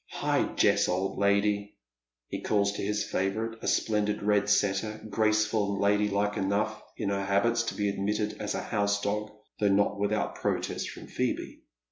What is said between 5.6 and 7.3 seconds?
and ladylike enough in her